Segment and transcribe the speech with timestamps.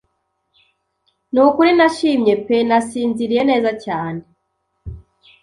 [1.31, 2.57] Ni ukuri nashimye pe.
[2.69, 4.21] Nasinziriye neza cyane.